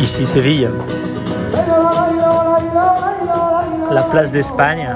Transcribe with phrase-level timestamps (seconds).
[0.00, 0.70] Ici Séville,
[3.90, 4.88] la place d'Espagne,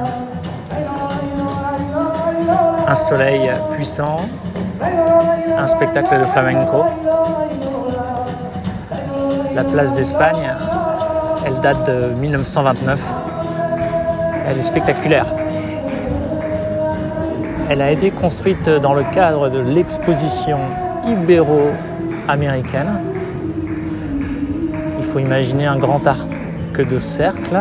[2.89, 4.17] un soleil puissant,
[5.59, 6.85] un spectacle de flamenco.
[9.55, 10.51] La place d'Espagne,
[11.47, 13.01] elle date de 1929.
[14.47, 15.27] Elle est spectaculaire.
[17.69, 20.59] Elle a été construite dans le cadre de l'exposition
[21.07, 23.01] ibéro-américaine.
[25.15, 26.27] Faut imaginer un grand arc
[26.77, 27.57] de cercle,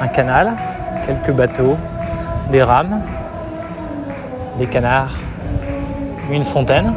[0.00, 0.56] un canal,
[1.04, 1.76] quelques bateaux,
[2.50, 3.02] des rames,
[4.56, 5.14] des canards,
[6.30, 6.94] une fontaine.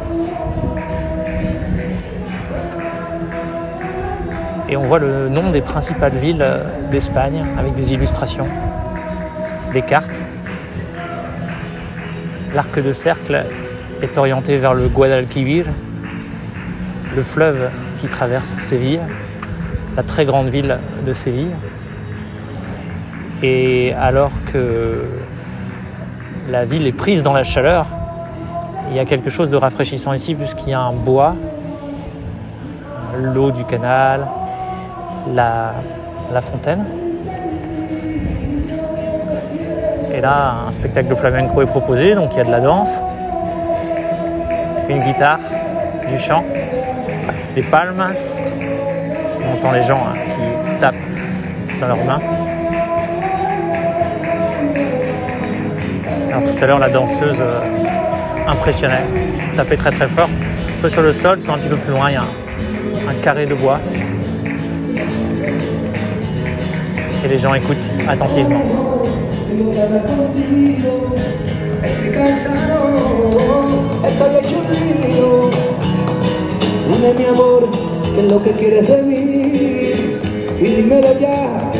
[4.70, 6.46] Et on voit le nom des principales villes
[6.90, 8.48] d'Espagne avec des illustrations,
[9.74, 10.22] des cartes.
[12.54, 13.44] L'arc de cercle
[14.00, 15.66] est orienté vers le Guadalquivir,
[17.14, 17.68] le fleuve
[18.00, 19.02] qui traverse Séville,
[19.96, 21.54] la très grande ville de Séville.
[23.42, 25.04] Et alors que
[26.50, 27.86] la ville est prise dans la chaleur,
[28.90, 31.34] il y a quelque chose de rafraîchissant ici puisqu'il y a un bois,
[33.20, 34.26] l'eau du canal,
[35.34, 35.72] la,
[36.40, 36.84] fontaine.
[40.14, 43.00] Et là, un spectacle de flamenco est proposé, donc il y a de la danse,
[44.88, 45.40] une guitare,
[46.08, 46.44] du chant,
[47.54, 48.38] des palmas,
[49.46, 50.94] on entend les gens hein, qui tapent
[51.80, 52.20] dans leurs mains.
[56.28, 57.60] Alors tout à l'heure, la danseuse euh,
[58.46, 59.04] impressionnait,
[59.56, 60.28] tapait très très fort,
[60.76, 63.46] soit sur le sol, soit un petit peu plus loin, il y a un, carré
[63.46, 63.80] de bois.
[67.24, 68.62] Et les gens écoutent attentivement.
[78.58, 79.35] es
[80.76, 81.70] dímelo ya,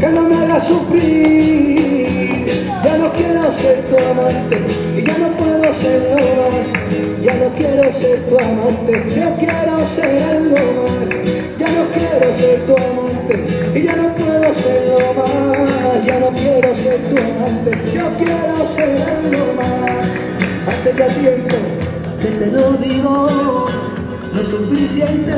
[0.00, 2.44] que no me hagas sufrir.
[2.84, 4.58] Ya no quiero ser tu amante
[4.96, 6.66] y ya no puedo serlo más.
[7.22, 11.10] Ya no quiero ser tu amante, yo quiero ser algo más.
[11.58, 16.04] Ya no quiero ser tu amante y ya no puedo serlo más.
[16.04, 20.04] Ya no quiero ser tu amante, yo quiero ser algo más.
[20.68, 21.56] Hace ya tiempo
[22.20, 23.66] que te lo digo
[24.36, 25.32] no es suficiente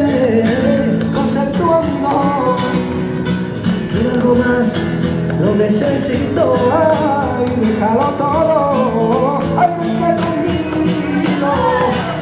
[1.14, 2.27] con ser tu amigo
[4.28, 4.72] algo más,
[5.40, 11.52] lo necesito, ay, déjalo todo, ay, vente conmigo,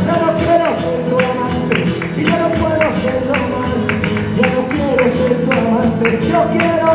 [0.06, 1.76] ya no quiero ser tu amante,
[2.16, 3.80] y ya no puedo serlo más,
[4.36, 6.85] ya no quiero ser tu amante, yo quiero